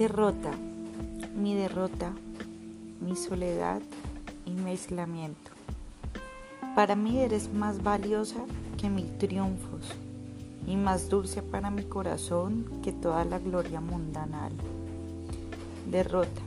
[0.00, 0.50] Derrota,
[1.36, 2.14] mi derrota,
[3.02, 3.82] mi soledad
[4.46, 5.50] y mi aislamiento.
[6.74, 8.38] Para mí eres más valiosa
[8.80, 9.92] que mil triunfos
[10.66, 14.52] y más dulce para mi corazón que toda la gloria mundanal.
[15.90, 16.40] Derrota,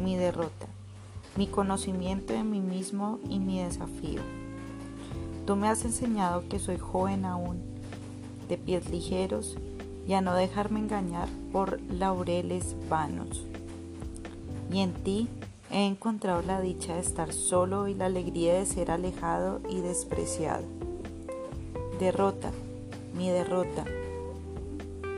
[0.00, 0.68] mi derrota,
[1.36, 4.22] mi conocimiento de mí mismo y mi desafío.
[5.44, 7.60] Tú me has enseñado que soy joven aún,
[8.48, 9.56] de pies ligeros
[10.06, 13.44] y a no dejarme engañar por laureles vanos.
[14.70, 15.28] Y en ti
[15.70, 20.64] he encontrado la dicha de estar solo y la alegría de ser alejado y despreciado.
[21.98, 22.50] Derrota,
[23.14, 23.84] mi derrota,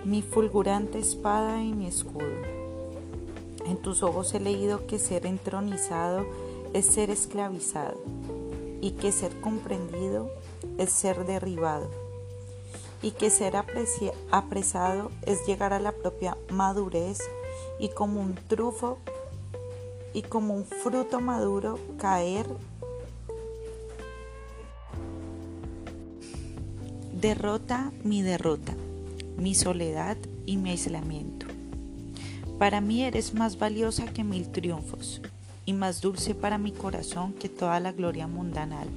[0.04, 2.54] mi fulgurante espada y mi escudo.
[3.66, 6.26] En tus ojos he leído que ser entronizado
[6.74, 8.02] es ser esclavizado
[8.82, 10.28] y que ser comprendido
[10.76, 12.03] es ser derribado
[13.04, 13.54] y que ser
[14.30, 17.18] apresado es llegar a la propia madurez
[17.78, 18.96] y como un trufo
[20.14, 22.46] y como un fruto maduro caer
[27.20, 28.74] derrota mi derrota,
[29.36, 31.46] mi soledad y mi aislamiento.
[32.58, 35.20] Para mí eres más valiosa que mil triunfos
[35.66, 38.88] y más dulce para mi corazón que toda la gloria mundanal.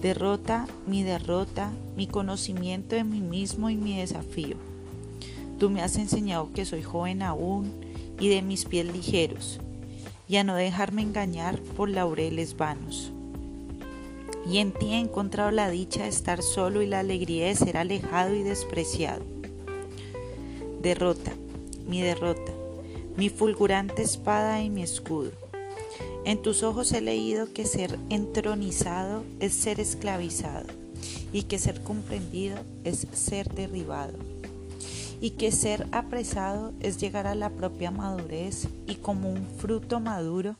[0.00, 4.56] Derrota mi derrota, mi conocimiento de mí mismo y mi desafío.
[5.58, 7.72] Tú me has enseñado que soy joven aún
[8.20, 9.58] y de mis pies ligeros,
[10.28, 13.10] y a no dejarme engañar por laureles vanos.
[14.46, 17.78] Y en ti he encontrado la dicha de estar solo y la alegría de ser
[17.78, 19.22] alejado y despreciado.
[20.82, 21.32] Derrota,
[21.88, 22.52] mi derrota,
[23.16, 25.45] mi fulgurante espada y mi escudo
[26.26, 30.66] en tus ojos he leído que ser entronizado es ser esclavizado
[31.32, 34.18] y que ser comprendido es ser derribado
[35.20, 40.56] y que ser apresado es llegar a la propia madurez y como un fruto maduro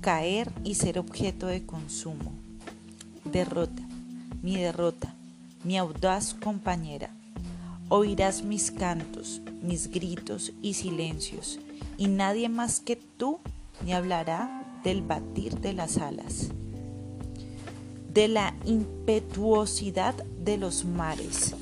[0.00, 2.32] caer y ser objeto de consumo.
[3.24, 3.82] Derrota,
[4.42, 5.14] mi derrota,
[5.62, 7.10] mi audaz compañera.
[7.90, 11.60] Oirás mis cantos, mis gritos y silencios,
[11.98, 13.38] y nadie más que tú
[13.84, 16.48] me hablará del batir de las alas,
[18.12, 21.54] de la impetuosidad de los mares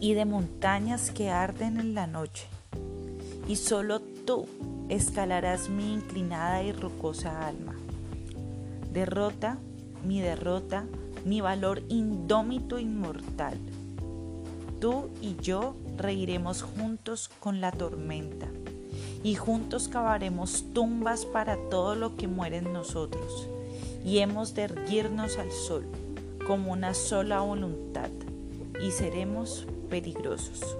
[0.00, 2.46] y de montañas que arden en la noche.
[3.46, 4.46] Y solo tú
[4.88, 7.74] escalarás mi inclinada y rocosa alma.
[8.92, 9.58] Derrota,
[10.04, 10.86] mi derrota,
[11.24, 13.58] mi valor indómito inmortal.
[14.80, 18.48] Tú y yo reiremos juntos con la tormenta
[19.24, 23.48] y juntos cavaremos tumbas para todo lo que muere en nosotros,
[24.04, 25.84] y hemos de erguirnos al sol
[26.46, 28.10] como una sola voluntad,
[28.80, 30.76] y seremos peligrosos.